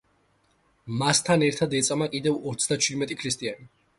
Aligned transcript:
მასთან 1.01 1.43
ერთად 1.49 1.77
ეწამა 1.81 2.09
კიდევ 2.15 2.39
ოცდაჩვიდმეტი 2.53 3.21
ქრისტიანი. 3.23 3.71